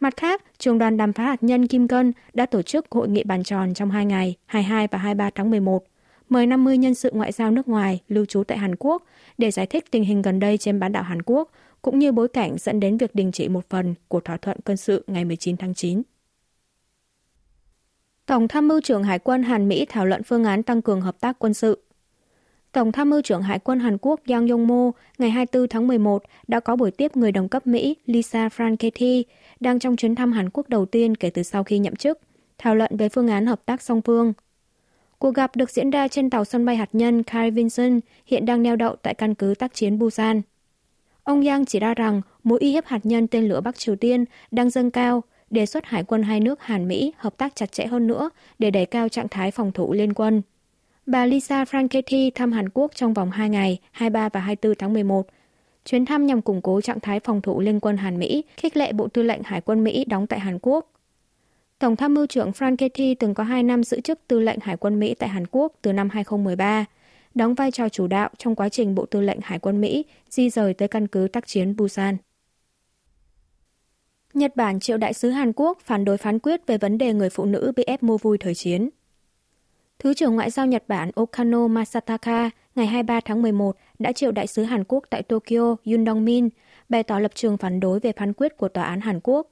Mặt 0.00 0.16
khác, 0.16 0.42
trường 0.58 0.78
đoàn 0.78 0.96
đàm 0.96 1.12
phán 1.12 1.26
hạt 1.26 1.42
nhân 1.42 1.66
Kim 1.66 1.88
Cân 1.88 2.12
đã 2.34 2.46
tổ 2.46 2.62
chức 2.62 2.86
hội 2.90 3.08
nghị 3.08 3.24
bàn 3.24 3.42
tròn 3.42 3.74
trong 3.74 3.90
hai 3.90 4.06
ngày 4.06 4.36
22 4.46 4.86
và 4.90 4.98
23 4.98 5.30
tháng 5.34 5.50
11, 5.50 5.84
mời 6.28 6.46
50 6.46 6.78
nhân 6.78 6.94
sự 6.94 7.10
ngoại 7.14 7.32
giao 7.32 7.50
nước 7.50 7.68
ngoài 7.68 8.00
lưu 8.08 8.24
trú 8.24 8.44
tại 8.44 8.58
Hàn 8.58 8.76
Quốc 8.78 9.02
để 9.38 9.50
giải 9.50 9.66
thích 9.66 9.84
tình 9.90 10.04
hình 10.04 10.22
gần 10.22 10.40
đây 10.40 10.58
trên 10.58 10.80
bán 10.80 10.92
đảo 10.92 11.02
Hàn 11.02 11.22
Quốc, 11.22 11.50
cũng 11.82 11.98
như 11.98 12.12
bối 12.12 12.28
cảnh 12.28 12.56
dẫn 12.58 12.80
đến 12.80 12.96
việc 12.96 13.14
đình 13.14 13.32
chỉ 13.32 13.48
một 13.48 13.70
phần 13.70 13.94
của 14.08 14.20
thỏa 14.20 14.36
thuận 14.36 14.56
quân 14.64 14.76
sự 14.76 15.04
ngày 15.06 15.24
19 15.24 15.56
tháng 15.56 15.74
9. 15.74 16.02
Tổng 18.26 18.48
tham 18.48 18.68
mưu 18.68 18.80
trưởng 18.80 19.04
Hải 19.04 19.18
quân 19.18 19.42
Hàn 19.42 19.68
Mỹ 19.68 19.86
thảo 19.88 20.06
luận 20.06 20.22
phương 20.22 20.44
án 20.44 20.62
tăng 20.62 20.82
cường 20.82 21.00
hợp 21.00 21.20
tác 21.20 21.38
quân 21.38 21.54
sự. 21.54 21.78
Tổng 22.72 22.92
tham 22.92 23.10
mưu 23.10 23.22
trưởng 23.22 23.42
Hải 23.42 23.58
quân 23.58 23.80
Hàn 23.80 23.98
Quốc 24.00 24.20
Yang 24.28 24.46
Yong-mo 24.46 24.90
ngày 25.18 25.30
24 25.30 25.68
tháng 25.68 25.86
11 25.86 26.22
đã 26.48 26.60
có 26.60 26.76
buổi 26.76 26.90
tiếp 26.90 27.16
người 27.16 27.32
đồng 27.32 27.48
cấp 27.48 27.66
Mỹ 27.66 27.96
Lisa 28.06 28.48
Franchetti 28.48 29.22
đang 29.60 29.78
trong 29.78 29.96
chuyến 29.96 30.14
thăm 30.14 30.32
Hàn 30.32 30.50
Quốc 30.50 30.68
đầu 30.68 30.86
tiên 30.86 31.16
kể 31.16 31.30
từ 31.30 31.42
sau 31.42 31.64
khi 31.64 31.78
nhậm 31.78 31.96
chức, 31.96 32.18
thảo 32.58 32.74
luận 32.74 32.96
về 32.96 33.08
phương 33.08 33.28
án 33.28 33.46
hợp 33.46 33.66
tác 33.66 33.82
song 33.82 34.02
phương. 34.02 34.32
Cuộc 35.18 35.34
gặp 35.34 35.56
được 35.56 35.70
diễn 35.70 35.90
ra 35.90 36.08
trên 36.08 36.30
tàu 36.30 36.44
sân 36.44 36.64
bay 36.64 36.76
hạt 36.76 36.88
nhân 36.92 37.22
Kai 37.22 37.50
Vinson 37.50 38.00
hiện 38.26 38.46
đang 38.46 38.62
neo 38.62 38.76
đậu 38.76 38.96
tại 38.96 39.14
căn 39.14 39.34
cứ 39.34 39.54
tác 39.58 39.74
chiến 39.74 39.98
Busan. 39.98 40.42
Ông 41.24 41.46
Yang 41.46 41.64
chỉ 41.64 41.78
ra 41.78 41.94
rằng 41.94 42.22
mối 42.44 42.58
uy 42.60 42.70
hiếp 42.70 42.86
hạt 42.86 43.00
nhân 43.06 43.26
tên 43.26 43.48
lửa 43.48 43.60
Bắc 43.60 43.78
Triều 43.78 43.96
Tiên 43.96 44.24
đang 44.50 44.70
dâng 44.70 44.90
cao, 44.90 45.22
đề 45.50 45.66
xuất 45.66 45.84
hải 45.86 46.04
quân 46.04 46.22
hai 46.22 46.40
nước 46.40 46.62
Hàn 46.62 46.88
Mỹ 46.88 47.12
hợp 47.16 47.36
tác 47.36 47.56
chặt 47.56 47.72
chẽ 47.72 47.86
hơn 47.86 48.06
nữa 48.06 48.30
để 48.58 48.70
đẩy 48.70 48.86
cao 48.86 49.08
trạng 49.08 49.28
thái 49.28 49.50
phòng 49.50 49.72
thủ 49.72 49.92
liên 49.92 50.14
quân. 50.14 50.42
Bà 51.06 51.26
Lisa 51.26 51.64
Franchetti 51.64 52.30
thăm 52.34 52.52
Hàn 52.52 52.68
Quốc 52.74 52.92
trong 52.94 53.14
vòng 53.14 53.30
2 53.30 53.48
ngày, 53.48 53.78
23 53.90 54.28
và 54.28 54.40
24 54.40 54.74
tháng 54.78 54.92
11. 54.92 55.26
Chuyến 55.84 56.06
thăm 56.06 56.26
nhằm 56.26 56.42
củng 56.42 56.62
cố 56.62 56.80
trạng 56.80 57.00
thái 57.00 57.20
phòng 57.20 57.40
thủ 57.42 57.60
liên 57.60 57.80
quân 57.80 57.96
Hàn 57.96 58.18
Mỹ, 58.18 58.44
khích 58.56 58.76
lệ 58.76 58.92
Bộ 58.92 59.08
Tư 59.08 59.22
lệnh 59.22 59.42
Hải 59.42 59.60
quân 59.60 59.84
Mỹ 59.84 60.04
đóng 60.04 60.26
tại 60.26 60.40
Hàn 60.40 60.58
Quốc. 60.62 60.92
Tổng 61.78 61.96
tham 61.96 62.14
mưu 62.14 62.26
trưởng 62.26 62.50
Franchetti 62.50 63.14
từng 63.18 63.34
có 63.34 63.44
2 63.44 63.62
năm 63.62 63.84
giữ 63.84 64.00
chức 64.00 64.18
Tư 64.28 64.40
lệnh 64.40 64.58
Hải 64.60 64.76
quân 64.76 65.00
Mỹ 65.00 65.14
tại 65.14 65.28
Hàn 65.28 65.46
Quốc 65.50 65.72
từ 65.82 65.92
năm 65.92 66.08
2013, 66.10 66.84
đóng 67.34 67.54
vai 67.54 67.70
trò 67.70 67.88
chủ 67.88 68.06
đạo 68.06 68.30
trong 68.38 68.54
quá 68.54 68.68
trình 68.68 68.94
Bộ 68.94 69.06
Tư 69.06 69.20
lệnh 69.20 69.38
Hải 69.42 69.58
quân 69.58 69.80
Mỹ 69.80 70.04
di 70.30 70.50
rời 70.50 70.74
tới 70.74 70.88
căn 70.88 71.06
cứ 71.06 71.28
tác 71.32 71.46
chiến 71.46 71.76
Busan. 71.76 72.16
Nhật 74.34 74.56
Bản 74.56 74.80
triệu 74.80 74.96
đại 74.96 75.12
sứ 75.12 75.30
Hàn 75.30 75.52
Quốc 75.52 75.78
phản 75.84 76.04
đối 76.04 76.16
phán 76.16 76.38
quyết 76.38 76.66
về 76.66 76.78
vấn 76.78 76.98
đề 76.98 77.12
người 77.12 77.30
phụ 77.30 77.44
nữ 77.44 77.72
bị 77.76 77.82
ép 77.86 78.02
mua 78.02 78.18
vui 78.18 78.38
thời 78.38 78.54
chiến. 78.54 78.88
Thứ 80.02 80.14
trưởng 80.14 80.34
Ngoại 80.34 80.50
giao 80.50 80.66
Nhật 80.66 80.84
Bản 80.88 81.10
Okano 81.14 81.68
Masataka 81.68 82.50
ngày 82.74 82.86
23 82.86 83.20
tháng 83.20 83.42
11 83.42 83.76
đã 83.98 84.12
triệu 84.12 84.32
đại 84.32 84.46
sứ 84.46 84.62
Hàn 84.62 84.84
Quốc 84.84 85.04
tại 85.10 85.22
Tokyo 85.22 85.76
Yun 85.84 86.04
Dong-min 86.04 86.48
bày 86.88 87.02
tỏ 87.02 87.18
lập 87.18 87.30
trường 87.34 87.56
phản 87.56 87.80
đối 87.80 88.00
về 88.00 88.12
phán 88.12 88.32
quyết 88.32 88.56
của 88.56 88.68
Tòa 88.68 88.84
án 88.84 89.00
Hàn 89.00 89.20
Quốc. 89.22 89.46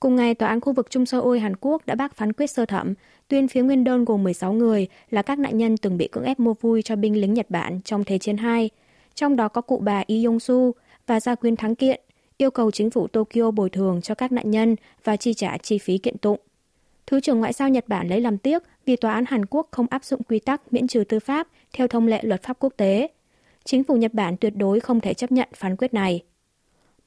Cùng 0.00 0.16
ngày, 0.16 0.34
Tòa 0.34 0.48
án 0.48 0.60
khu 0.60 0.72
vực 0.72 0.90
Trung 0.90 1.06
Seoul 1.06 1.38
Hàn 1.38 1.56
Quốc 1.60 1.86
đã 1.86 1.94
bác 1.94 2.16
phán 2.16 2.32
quyết 2.32 2.46
sơ 2.46 2.66
thẩm, 2.66 2.94
tuyên 3.28 3.48
phía 3.48 3.62
nguyên 3.62 3.84
đơn 3.84 4.04
gồm 4.04 4.24
16 4.24 4.52
người 4.52 4.86
là 5.10 5.22
các 5.22 5.38
nạn 5.38 5.58
nhân 5.58 5.76
từng 5.76 5.96
bị 5.96 6.08
cưỡng 6.08 6.24
ép 6.24 6.40
mua 6.40 6.54
vui 6.54 6.82
cho 6.82 6.96
binh 6.96 7.20
lính 7.20 7.34
Nhật 7.34 7.50
Bản 7.50 7.80
trong 7.84 8.04
Thế 8.04 8.18
chiến 8.18 8.36
II, 8.36 8.70
trong 9.14 9.36
đó 9.36 9.48
có 9.48 9.60
cụ 9.60 9.78
bà 9.78 10.02
Lee 10.08 10.18
Yong-su 10.18 10.72
và 11.06 11.20
gia 11.20 11.34
quyến 11.34 11.56
thắng 11.56 11.74
kiện, 11.74 12.00
yêu 12.36 12.50
cầu 12.50 12.70
chính 12.70 12.90
phủ 12.90 13.06
Tokyo 13.06 13.50
bồi 13.50 13.70
thường 13.70 14.00
cho 14.00 14.14
các 14.14 14.32
nạn 14.32 14.50
nhân 14.50 14.76
và 15.04 15.16
chi 15.16 15.34
trả 15.34 15.58
chi 15.58 15.78
phí 15.78 15.98
kiện 15.98 16.18
tụng. 16.18 16.38
Thứ 17.06 17.20
trưởng 17.20 17.40
Ngoại 17.40 17.52
giao 17.52 17.68
Nhật 17.68 17.88
Bản 17.88 18.08
lấy 18.08 18.20
làm 18.20 18.38
tiếc 18.38 18.62
vì 18.86 18.96
Tòa 18.96 19.14
án 19.14 19.24
Hàn 19.28 19.46
Quốc 19.46 19.68
không 19.70 19.86
áp 19.90 20.04
dụng 20.04 20.22
quy 20.22 20.38
tắc 20.38 20.72
miễn 20.72 20.86
trừ 20.86 21.04
tư 21.08 21.18
pháp 21.18 21.48
theo 21.72 21.88
thông 21.88 22.06
lệ 22.06 22.20
luật 22.22 22.42
pháp 22.42 22.56
quốc 22.60 22.72
tế. 22.76 23.08
Chính 23.64 23.84
phủ 23.84 23.96
Nhật 23.96 24.14
Bản 24.14 24.36
tuyệt 24.36 24.56
đối 24.56 24.80
không 24.80 25.00
thể 25.00 25.14
chấp 25.14 25.32
nhận 25.32 25.48
phán 25.54 25.76
quyết 25.76 25.94
này. 25.94 26.22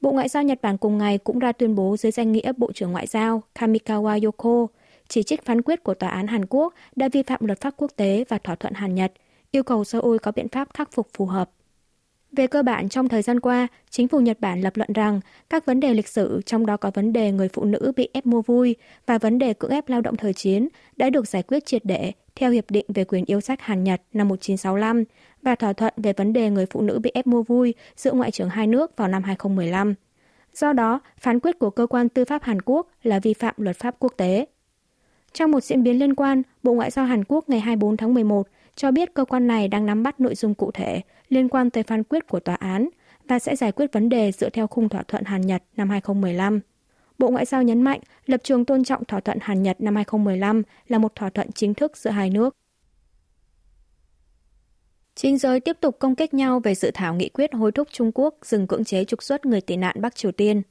Bộ 0.00 0.12
Ngoại 0.12 0.28
giao 0.28 0.42
Nhật 0.42 0.58
Bản 0.62 0.76
cùng 0.78 0.98
ngày 0.98 1.18
cũng 1.18 1.38
ra 1.38 1.52
tuyên 1.52 1.74
bố 1.74 1.96
dưới 1.96 2.12
danh 2.12 2.32
nghĩa 2.32 2.52
Bộ 2.56 2.72
trưởng 2.72 2.92
Ngoại 2.92 3.06
giao 3.06 3.42
Kamikawa 3.54 4.24
Yoko 4.24 4.66
chỉ 5.08 5.22
trích 5.22 5.44
phán 5.44 5.62
quyết 5.62 5.84
của 5.84 5.94
Tòa 5.94 6.10
án 6.10 6.26
Hàn 6.26 6.46
Quốc 6.46 6.74
đã 6.96 7.08
vi 7.12 7.22
phạm 7.22 7.46
luật 7.46 7.60
pháp 7.60 7.74
quốc 7.76 7.92
tế 7.96 8.24
và 8.28 8.38
thỏa 8.38 8.54
thuận 8.54 8.74
Hàn 8.74 8.94
Nhật, 8.94 9.12
yêu 9.50 9.62
cầu 9.62 9.84
Seoul 9.84 10.16
có 10.22 10.32
biện 10.32 10.48
pháp 10.48 10.68
khắc 10.74 10.92
phục 10.92 11.08
phù 11.12 11.26
hợp. 11.26 11.50
Về 12.32 12.46
cơ 12.46 12.62
bản, 12.62 12.88
trong 12.88 13.08
thời 13.08 13.22
gian 13.22 13.40
qua, 13.40 13.68
chính 13.90 14.08
phủ 14.08 14.20
Nhật 14.20 14.40
Bản 14.40 14.60
lập 14.60 14.76
luận 14.76 14.92
rằng 14.94 15.20
các 15.50 15.66
vấn 15.66 15.80
đề 15.80 15.94
lịch 15.94 16.08
sử, 16.08 16.40
trong 16.46 16.66
đó 16.66 16.76
có 16.76 16.90
vấn 16.94 17.12
đề 17.12 17.32
người 17.32 17.48
phụ 17.48 17.64
nữ 17.64 17.92
bị 17.96 18.08
ép 18.12 18.26
mua 18.26 18.42
vui 18.42 18.76
và 19.06 19.18
vấn 19.18 19.38
đề 19.38 19.54
cưỡng 19.54 19.70
ép 19.70 19.88
lao 19.88 20.00
động 20.00 20.16
thời 20.16 20.32
chiến, 20.32 20.68
đã 20.96 21.10
được 21.10 21.28
giải 21.28 21.42
quyết 21.42 21.66
triệt 21.66 21.84
để 21.84 22.12
theo 22.36 22.50
Hiệp 22.50 22.70
định 22.70 22.86
về 22.88 23.04
quyền 23.04 23.24
yêu 23.24 23.40
sách 23.40 23.60
Hàn 23.62 23.84
Nhật 23.84 24.02
năm 24.12 24.28
1965 24.28 25.04
và 25.42 25.54
thỏa 25.54 25.72
thuận 25.72 25.94
về 25.96 26.12
vấn 26.12 26.32
đề 26.32 26.50
người 26.50 26.66
phụ 26.66 26.80
nữ 26.80 26.98
bị 26.98 27.10
ép 27.14 27.26
mua 27.26 27.42
vui 27.42 27.74
giữa 27.96 28.12
ngoại 28.12 28.30
trưởng 28.30 28.48
hai 28.48 28.66
nước 28.66 28.96
vào 28.96 29.08
năm 29.08 29.22
2015. 29.22 29.94
Do 30.54 30.72
đó, 30.72 31.00
phán 31.20 31.40
quyết 31.40 31.58
của 31.58 31.70
cơ 31.70 31.86
quan 31.86 32.08
tư 32.08 32.24
pháp 32.24 32.42
Hàn 32.42 32.62
Quốc 32.62 32.88
là 33.02 33.18
vi 33.18 33.34
phạm 33.34 33.54
luật 33.58 33.76
pháp 33.76 33.96
quốc 33.98 34.12
tế. 34.16 34.46
Trong 35.32 35.50
một 35.50 35.64
diễn 35.64 35.82
biến 35.82 35.98
liên 35.98 36.14
quan, 36.14 36.42
Bộ 36.62 36.72
Ngoại 36.72 36.90
giao 36.90 37.04
Hàn 37.04 37.24
Quốc 37.24 37.48
ngày 37.48 37.60
24 37.60 37.96
tháng 37.96 38.14
11 38.14 38.48
cho 38.78 38.90
biết 38.90 39.14
cơ 39.14 39.24
quan 39.24 39.46
này 39.46 39.68
đang 39.68 39.86
nắm 39.86 40.02
bắt 40.02 40.20
nội 40.20 40.34
dung 40.34 40.54
cụ 40.54 40.70
thể 40.70 41.00
liên 41.28 41.48
quan 41.48 41.70
tới 41.70 41.82
phán 41.82 42.04
quyết 42.04 42.26
của 42.28 42.40
tòa 42.40 42.54
án 42.54 42.88
và 43.28 43.38
sẽ 43.38 43.56
giải 43.56 43.72
quyết 43.72 43.92
vấn 43.92 44.08
đề 44.08 44.32
dựa 44.32 44.50
theo 44.50 44.66
khung 44.66 44.88
thỏa 44.88 45.02
thuận 45.02 45.24
Hàn 45.24 45.40
Nhật 45.40 45.62
năm 45.76 45.90
2015. 45.90 46.60
Bộ 47.18 47.30
Ngoại 47.30 47.44
giao 47.44 47.62
nhấn 47.62 47.82
mạnh 47.82 48.00
lập 48.26 48.40
trường 48.44 48.64
tôn 48.64 48.84
trọng 48.84 49.04
thỏa 49.04 49.20
thuận 49.20 49.38
Hàn 49.40 49.62
Nhật 49.62 49.80
năm 49.80 49.94
2015 49.94 50.62
là 50.88 50.98
một 50.98 51.14
thỏa 51.14 51.30
thuận 51.30 51.52
chính 51.52 51.74
thức 51.74 51.96
giữa 51.96 52.10
hai 52.10 52.30
nước. 52.30 52.56
Chính 55.14 55.38
giới 55.38 55.60
tiếp 55.60 55.76
tục 55.80 55.96
công 55.98 56.14
kích 56.14 56.34
nhau 56.34 56.60
về 56.60 56.74
dự 56.74 56.90
thảo 56.94 57.14
nghị 57.14 57.28
quyết 57.28 57.54
hối 57.54 57.72
thúc 57.72 57.88
Trung 57.92 58.10
Quốc 58.14 58.34
dừng 58.42 58.66
cưỡng 58.66 58.84
chế 58.84 59.04
trục 59.04 59.22
xuất 59.22 59.46
người 59.46 59.60
tị 59.60 59.76
nạn 59.76 59.96
Bắc 60.00 60.14
Triều 60.14 60.32
Tiên. 60.32 60.62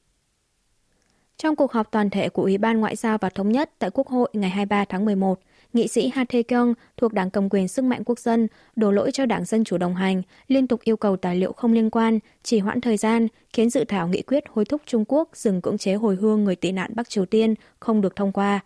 Trong 1.37 1.55
cuộc 1.55 1.71
họp 1.71 1.91
toàn 1.91 2.09
thể 2.09 2.29
của 2.29 2.41
Ủy 2.43 2.57
ban 2.57 2.79
Ngoại 2.79 2.95
giao 2.95 3.17
và 3.17 3.29
Thống 3.29 3.51
nhất 3.51 3.71
tại 3.79 3.89
Quốc 3.93 4.07
hội 4.07 4.29
ngày 4.33 4.49
23 4.49 4.85
tháng 4.85 5.05
11, 5.05 5.39
nghị 5.73 5.87
sĩ 5.87 6.11
Ha 6.13 6.23
Tae 6.23 6.41
Kyung 6.41 6.73
thuộc 6.97 7.13
Đảng 7.13 7.29
Cầm 7.29 7.49
quyền 7.49 7.67
Sức 7.67 7.85
mạnh 7.85 8.03
Quốc 8.05 8.19
dân 8.19 8.47
đổ 8.75 8.91
lỗi 8.91 9.11
cho 9.11 9.25
Đảng 9.25 9.45
Dân 9.45 9.63
Chủ 9.63 9.77
đồng 9.77 9.95
hành, 9.95 10.21
liên 10.47 10.67
tục 10.67 10.81
yêu 10.83 10.97
cầu 10.97 11.17
tài 11.17 11.35
liệu 11.35 11.53
không 11.53 11.73
liên 11.73 11.89
quan, 11.89 12.19
chỉ 12.43 12.59
hoãn 12.59 12.81
thời 12.81 12.97
gian, 12.97 13.27
khiến 13.53 13.69
dự 13.69 13.83
thảo 13.83 14.07
nghị 14.07 14.21
quyết 14.21 14.43
hối 14.49 14.65
thúc 14.65 14.81
Trung 14.85 15.05
Quốc 15.07 15.29
dừng 15.33 15.61
cưỡng 15.61 15.77
chế 15.77 15.93
hồi 15.93 16.15
hương 16.15 16.43
người 16.43 16.55
tị 16.55 16.71
nạn 16.71 16.91
Bắc 16.95 17.09
Triều 17.09 17.25
Tiên 17.25 17.55
không 17.79 18.01
được 18.01 18.15
thông 18.15 18.31
qua. 18.31 18.59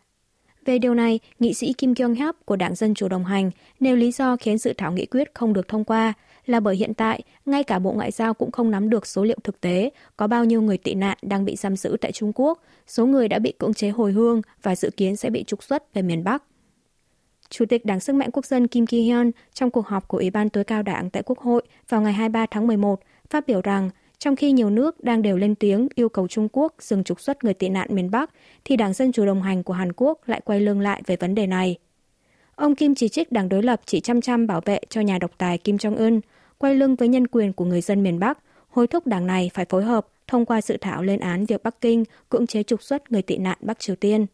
Về 0.65 0.79
điều 0.79 0.93
này, 0.93 1.19
nghị 1.39 1.53
sĩ 1.53 1.73
Kim 1.73 1.95
Kyung 1.95 2.13
Hyap 2.13 2.35
của 2.45 2.55
Đảng 2.55 2.75
Dân 2.75 2.93
Chủ 2.93 3.07
đồng 3.07 3.25
hành 3.25 3.51
nêu 3.79 3.95
lý 3.95 4.11
do 4.11 4.35
khiến 4.35 4.57
dự 4.57 4.73
thảo 4.77 4.91
nghị 4.91 5.05
quyết 5.05 5.31
không 5.33 5.53
được 5.53 5.67
thông 5.67 5.83
qua 5.83 6.13
là 6.45 6.59
bởi 6.59 6.75
hiện 6.75 6.93
tại, 6.93 7.23
ngay 7.45 7.63
cả 7.63 7.79
Bộ 7.79 7.91
Ngoại 7.91 8.11
giao 8.11 8.33
cũng 8.33 8.51
không 8.51 8.71
nắm 8.71 8.89
được 8.89 9.07
số 9.07 9.23
liệu 9.23 9.37
thực 9.43 9.61
tế 9.61 9.89
có 10.17 10.27
bao 10.27 10.45
nhiêu 10.45 10.61
người 10.61 10.77
tị 10.77 10.93
nạn 10.93 11.17
đang 11.21 11.45
bị 11.45 11.55
giam 11.55 11.75
giữ 11.75 11.97
tại 12.01 12.11
Trung 12.11 12.31
Quốc, 12.35 12.63
số 12.87 13.05
người 13.05 13.27
đã 13.27 13.39
bị 13.39 13.51
cưỡng 13.51 13.73
chế 13.73 13.89
hồi 13.89 14.11
hương 14.11 14.41
và 14.61 14.75
dự 14.75 14.89
kiến 14.97 15.15
sẽ 15.15 15.29
bị 15.29 15.43
trục 15.43 15.63
xuất 15.63 15.93
về 15.93 16.01
miền 16.01 16.23
Bắc. 16.23 16.43
Chủ 17.51 17.65
tịch 17.65 17.85
Đảng 17.85 17.99
Sức 17.99 18.15
mạnh 18.15 18.29
Quốc 18.33 18.45
dân 18.45 18.67
Kim 18.67 18.85
Ki-hyun 18.85 19.31
trong 19.53 19.71
cuộc 19.71 19.87
họp 19.87 20.07
của 20.07 20.17
Ủy 20.17 20.29
ban 20.29 20.49
tối 20.49 20.63
cao 20.63 20.83
đảng 20.83 21.09
tại 21.09 21.23
Quốc 21.25 21.39
hội 21.39 21.61
vào 21.89 22.01
ngày 22.01 22.13
23 22.13 22.45
tháng 22.51 22.67
11 22.67 22.99
phát 23.29 23.47
biểu 23.47 23.61
rằng 23.61 23.89
trong 24.19 24.35
khi 24.35 24.51
nhiều 24.51 24.69
nước 24.69 25.03
đang 25.03 25.21
đều 25.21 25.37
lên 25.37 25.55
tiếng 25.55 25.87
yêu 25.95 26.09
cầu 26.09 26.27
Trung 26.27 26.47
Quốc 26.51 26.73
dừng 26.79 27.03
trục 27.03 27.21
xuất 27.21 27.43
người 27.43 27.53
tị 27.53 27.69
nạn 27.69 27.87
miền 27.91 28.11
Bắc, 28.11 28.29
thì 28.65 28.75
Đảng 28.75 28.93
Dân 28.93 29.11
Chủ 29.11 29.25
đồng 29.25 29.41
hành 29.41 29.63
của 29.63 29.73
Hàn 29.73 29.91
Quốc 29.95 30.19
lại 30.25 30.41
quay 30.45 30.59
lưng 30.59 30.79
lại 30.79 31.01
về 31.05 31.15
vấn 31.15 31.35
đề 31.35 31.47
này. 31.47 31.77
Ông 32.55 32.75
Kim 32.75 32.95
chỉ 32.95 33.09
trích 33.09 33.31
đảng 33.31 33.49
đối 33.49 33.63
lập 33.63 33.81
chỉ 33.85 33.99
chăm 33.99 34.21
chăm 34.21 34.47
bảo 34.47 34.61
vệ 34.65 34.79
cho 34.89 35.01
nhà 35.01 35.17
độc 35.17 35.31
tài 35.37 35.57
Kim 35.57 35.75
Jong-un, 35.75 36.19
quay 36.57 36.75
lưng 36.75 36.95
với 36.95 37.07
nhân 37.07 37.27
quyền 37.27 37.53
của 37.53 37.65
người 37.65 37.81
dân 37.81 38.03
miền 38.03 38.19
Bắc, 38.19 38.39
hối 38.69 38.87
thúc 38.87 39.07
đảng 39.07 39.27
này 39.27 39.51
phải 39.53 39.65
phối 39.65 39.83
hợp 39.83 40.07
thông 40.27 40.45
qua 40.45 40.61
dự 40.61 40.77
thảo 40.81 41.03
lên 41.03 41.19
án 41.19 41.45
việc 41.45 41.63
Bắc 41.63 41.81
Kinh 41.81 42.03
cưỡng 42.29 42.47
chế 42.47 42.63
trục 42.63 42.83
xuất 42.83 43.11
người 43.11 43.21
tị 43.21 43.37
nạn 43.37 43.57
Bắc 43.61 43.79
Triều 43.79 43.95
Tiên. 43.95 44.25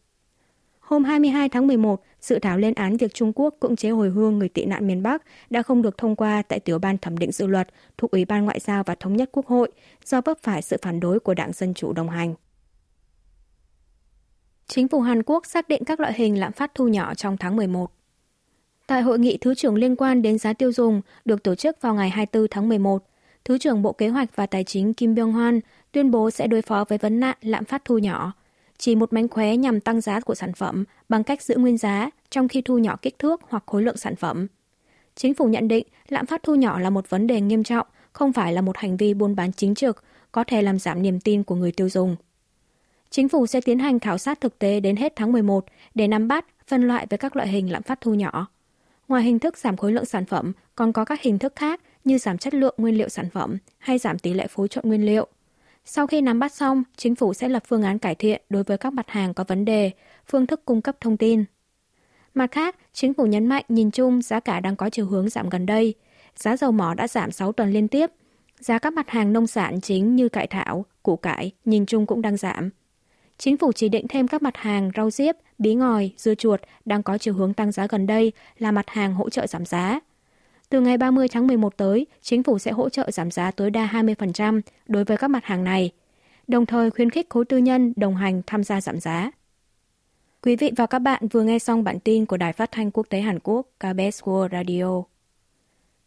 Hôm 0.88 1.04
22 1.04 1.50
tháng 1.50 1.68
11, 1.68 2.04
dự 2.22 2.40
thảo 2.40 2.58
lên 2.58 2.74
án 2.74 2.98
việc 2.98 3.14
Trung 3.14 3.32
Quốc 3.36 3.56
cưỡng 3.60 3.76
chế 3.76 3.90
hồi 3.90 4.10
hương 4.10 4.40
người 4.40 4.50
tị 4.50 4.66
nạn 4.66 4.88
miền 4.88 5.04
Bắc 5.04 5.24
đã 5.50 5.62
không 5.64 5.82
được 5.82 5.98
thông 5.98 6.16
qua 6.16 6.42
tại 6.42 6.60
tiểu 6.60 6.80
ban 6.80 6.98
thẩm 6.98 7.18
định 7.18 7.32
dự 7.32 7.48
luật 7.48 7.68
thuộc 7.98 8.12
Ủy 8.12 8.26
ban 8.26 8.46
Ngoại 8.46 8.60
giao 8.60 8.84
và 8.84 8.96
Thống 8.96 9.18
nhất 9.18 9.30
Quốc 9.32 9.48
hội 9.48 9.72
do 10.06 10.22
vấp 10.22 10.38
phải 10.44 10.62
sự 10.62 10.78
phản 10.82 11.00
đối 11.00 11.20
của 11.20 11.34
Đảng 11.34 11.54
Dân 11.54 11.74
Chủ 11.74 11.94
đồng 11.94 12.10
hành. 12.10 12.36
Chính 14.68 14.88
phủ 14.88 15.02
Hàn 15.02 15.24
Quốc 15.24 15.46
xác 15.46 15.68
định 15.68 15.84
các 15.86 16.00
loại 16.00 16.14
hình 16.14 16.40
lạm 16.40 16.52
phát 16.52 16.76
thu 16.76 16.88
nhỏ 16.88 17.14
trong 17.14 17.38
tháng 17.38 17.56
11. 17.56 17.92
Tại 18.88 19.02
hội 19.02 19.20
nghị 19.20 19.38
Thứ 19.38 19.56
trưởng 19.56 19.76
liên 19.76 19.96
quan 19.96 20.22
đến 20.22 20.38
giá 20.38 20.54
tiêu 20.54 20.72
dùng 20.72 21.02
được 21.26 21.44
tổ 21.44 21.56
chức 21.56 21.82
vào 21.82 21.96
ngày 21.96 22.10
24 22.10 22.48
tháng 22.52 22.70
11, 22.70 23.04
Thứ 23.46 23.58
trưởng 23.58 23.82
Bộ 23.82 23.92
Kế 23.94 24.08
hoạch 24.08 24.36
và 24.36 24.46
Tài 24.46 24.64
chính 24.64 24.94
Kim 24.94 25.16
Byung-hwan 25.16 25.60
tuyên 25.92 26.12
bố 26.12 26.32
sẽ 26.32 26.48
đối 26.48 26.62
phó 26.62 26.86
với 26.90 26.98
vấn 26.98 27.20
nạn 27.20 27.38
lạm 27.42 27.66
phát 27.66 27.86
thu 27.86 27.98
nhỏ, 27.98 28.34
chỉ 28.78 28.96
một 28.96 29.14
mánh 29.14 29.28
khóe 29.28 29.56
nhằm 29.56 29.80
tăng 29.80 30.02
giá 30.02 30.20
của 30.20 30.36
sản 30.36 30.54
phẩm 30.54 30.86
bằng 31.10 31.24
cách 31.24 31.42
giữ 31.42 31.56
nguyên 31.58 31.78
giá 31.78 32.10
trong 32.30 32.48
khi 32.48 32.62
thu 32.62 32.78
nhỏ 32.78 32.96
kích 33.02 33.20
thước 33.20 33.42
hoặc 33.50 33.64
khối 33.66 33.84
lượng 33.84 33.98
sản 33.98 34.16
phẩm. 34.16 34.48
Chính 35.16 35.34
phủ 35.34 35.46
nhận 35.46 35.68
định 35.68 35.88
lạm 36.10 36.26
phát 36.26 36.44
thu 36.44 36.56
nhỏ 36.56 36.80
là 36.80 36.90
một 36.90 37.10
vấn 37.10 37.28
đề 37.28 37.42
nghiêm 37.42 37.64
trọng, 37.64 37.88
không 38.14 38.34
phải 38.34 38.54
là 38.54 38.62
một 38.62 38.78
hành 38.78 38.98
vi 38.98 39.14
buôn 39.14 39.36
bán 39.36 39.54
chính 39.54 39.76
trực, 39.76 40.04
có 40.32 40.44
thể 40.44 40.62
làm 40.62 40.80
giảm 40.80 41.02
niềm 41.02 41.20
tin 41.20 41.44
của 41.44 41.56
người 41.56 41.72
tiêu 41.72 41.90
dùng. 41.90 42.16
Chính 43.10 43.30
phủ 43.30 43.48
sẽ 43.48 43.62
tiến 43.62 43.80
hành 43.80 44.00
khảo 44.00 44.18
sát 44.18 44.42
thực 44.42 44.60
tế 44.60 44.80
đến 44.80 44.96
hết 44.96 45.14
tháng 45.16 45.32
11 45.32 45.66
để 45.96 46.08
nắm 46.08 46.28
bắt, 46.28 46.46
phân 46.68 46.88
loại 46.88 47.08
với 47.10 47.18
các 47.18 47.36
loại 47.36 47.48
hình 47.48 47.72
lạm 47.72 47.84
phát 47.84 48.02
thu 48.02 48.14
nhỏ. 48.14 48.48
Ngoài 49.08 49.24
hình 49.24 49.40
thức 49.40 49.58
giảm 49.58 49.78
khối 49.78 49.92
lượng 49.92 50.06
sản 50.06 50.26
phẩm, 50.26 50.52
còn 50.76 50.94
có 50.94 51.06
các 51.06 51.22
hình 51.22 51.40
thức 51.40 51.54
khác 51.56 51.82
như 52.04 52.18
giảm 52.18 52.38
chất 52.38 52.54
lượng 52.54 52.76
nguyên 52.78 52.98
liệu 52.98 53.10
sản 53.10 53.30
phẩm 53.30 53.58
hay 53.78 53.98
giảm 53.98 54.20
tỷ 54.20 54.34
lệ 54.34 54.48
phối 54.48 54.68
trộn 54.68 54.84
nguyên 54.88 55.06
liệu. 55.06 55.28
Sau 55.90 56.08
khi 56.08 56.22
nắm 56.22 56.40
bắt 56.40 56.54
xong, 56.54 56.84
chính 56.98 57.16
phủ 57.16 57.34
sẽ 57.34 57.50
lập 57.50 57.64
phương 57.68 57.84
án 57.84 58.00
cải 58.00 58.16
thiện 58.16 58.42
đối 58.50 58.64
với 58.64 58.78
các 58.78 58.94
mặt 58.94 59.10
hàng 59.10 59.34
có 59.34 59.44
vấn 59.44 59.66
đề, 59.66 59.92
phương 60.28 60.48
thức 60.48 60.66
cung 60.66 60.82
cấp 60.82 60.96
thông 61.02 61.18
tin. 61.18 61.44
Mặt 62.34 62.52
khác, 62.52 62.76
chính 62.94 63.14
phủ 63.14 63.26
nhấn 63.26 63.46
mạnh 63.46 63.66
nhìn 63.70 63.92
chung 63.92 64.22
giá 64.22 64.40
cả 64.40 64.60
đang 64.60 64.76
có 64.76 64.90
chiều 64.90 65.06
hướng 65.06 65.30
giảm 65.30 65.50
gần 65.50 65.66
đây. 65.66 65.94
Giá 66.36 66.58
dầu 66.58 66.72
mỏ 66.72 66.94
đã 66.94 67.08
giảm 67.08 67.32
6 67.32 67.52
tuần 67.52 67.72
liên 67.72 67.88
tiếp. 67.88 68.12
Giá 68.60 68.80
các 68.80 68.94
mặt 68.94 69.10
hàng 69.10 69.34
nông 69.34 69.48
sản 69.48 69.82
chính 69.82 70.16
như 70.16 70.30
cải 70.30 70.48
thảo, 70.48 70.86
củ 71.04 71.16
cải 71.16 71.52
nhìn 71.66 71.86
chung 71.86 72.06
cũng 72.06 72.22
đang 72.22 72.38
giảm. 72.38 72.70
Chính 73.38 73.58
phủ 73.58 73.72
chỉ 73.72 73.90
định 73.90 74.06
thêm 74.10 74.28
các 74.28 74.42
mặt 74.42 74.58
hàng 74.58 74.92
rau 74.96 75.12
diếp, 75.12 75.36
bí 75.58 75.76
ngòi, 75.76 76.12
dưa 76.18 76.36
chuột 76.36 76.62
đang 76.86 77.04
có 77.04 77.18
chiều 77.18 77.34
hướng 77.34 77.54
tăng 77.54 77.72
giá 77.72 77.88
gần 77.88 78.08
đây 78.08 78.32
là 78.58 78.72
mặt 78.72 78.90
hàng 78.90 79.14
hỗ 79.14 79.30
trợ 79.30 79.48
giảm 79.48 79.66
giá. 79.66 80.00
Từ 80.70 80.82
ngày 80.82 80.98
30 80.98 81.28
tháng 81.28 81.48
11 81.48 81.78
tới, 81.78 82.08
chính 82.22 82.44
phủ 82.44 82.60
sẽ 82.60 82.72
hỗ 82.72 82.90
trợ 82.90 83.12
giảm 83.12 83.32
giá 83.32 83.52
tối 83.52 83.72
đa 83.72 83.88
20% 83.88 84.62
đối 84.88 85.04
với 85.04 85.18
các 85.18 85.28
mặt 85.28 85.46
hàng 85.46 85.64
này, 85.64 85.92
đồng 86.48 86.66
thời 86.66 86.92
khuyến 86.92 87.10
khích 87.10 87.30
khối 87.30 87.46
tư 87.46 87.58
nhân 87.58 87.94
đồng 87.96 88.16
hành 88.16 88.42
tham 88.48 88.64
gia 88.64 88.82
giảm 88.82 89.00
giá. 89.00 89.32
Quý 90.42 90.56
vị 90.56 90.72
và 90.76 90.86
các 90.86 91.00
bạn 91.00 91.28
vừa 91.28 91.44
nghe 91.44 91.60
xong 91.60 91.84
bản 91.84 92.00
tin 92.00 92.26
của 92.26 92.38
Đài 92.38 92.54
Phát 92.54 92.72
thanh 92.72 92.92
Quốc 92.92 93.08
tế 93.10 93.22
Hàn 93.22 93.40
Quốc 93.40 93.68
KBS 93.80 94.24
World 94.24 94.50
Radio. 94.52 95.04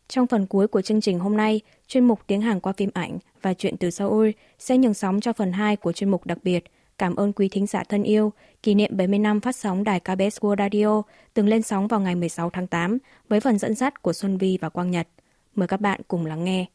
Trong 0.08 0.26
phần 0.26 0.46
cuối 0.46 0.68
của 0.68 0.82
chương 0.82 1.00
trình 1.00 1.18
hôm 1.18 1.36
nay, 1.36 1.60
chuyên 1.86 2.04
mục 2.04 2.20
tiếng 2.26 2.40
Hàn 2.40 2.60
qua 2.60 2.72
phim 2.72 2.90
ảnh 2.94 3.18
và 3.42 3.54
chuyện 3.54 3.76
từ 3.76 3.90
Seoul 3.90 4.30
sẽ 4.58 4.78
nhường 4.78 4.94
sóng 4.94 5.20
cho 5.20 5.32
phần 5.32 5.52
2 5.52 5.76
của 5.76 5.92
chuyên 5.92 6.10
mục 6.10 6.26
đặc 6.26 6.38
biệt– 6.42 6.64
Cảm 7.00 7.16
ơn 7.16 7.32
quý 7.32 7.48
thính 7.48 7.66
giả 7.66 7.82
thân 7.88 8.02
yêu, 8.02 8.32
kỷ 8.62 8.74
niệm 8.74 8.96
70 8.96 9.18
năm 9.18 9.40
phát 9.40 9.56
sóng 9.56 9.84
đài 9.84 10.00
KBS 10.00 10.38
World 10.40 10.56
Radio 10.58 11.02
từng 11.34 11.48
lên 11.48 11.62
sóng 11.62 11.88
vào 11.88 12.00
ngày 12.00 12.14
16 12.14 12.50
tháng 12.50 12.66
8 12.66 12.98
với 13.28 13.40
phần 13.40 13.58
dẫn 13.58 13.74
dắt 13.74 14.02
của 14.02 14.12
Xuân 14.12 14.38
Vi 14.38 14.58
và 14.60 14.68
Quang 14.68 14.90
Nhật. 14.90 15.08
Mời 15.54 15.68
các 15.68 15.80
bạn 15.80 16.00
cùng 16.08 16.26
lắng 16.26 16.44
nghe. 16.44 16.66